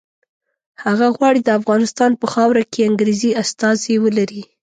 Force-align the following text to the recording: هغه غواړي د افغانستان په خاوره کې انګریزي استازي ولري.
هغه 0.83 1.07
غواړي 1.15 1.39
د 1.43 1.49
افغانستان 1.59 2.11
په 2.21 2.25
خاوره 2.33 2.63
کې 2.71 2.87
انګریزي 2.89 3.31
استازي 3.43 3.95
ولري. 4.03 4.41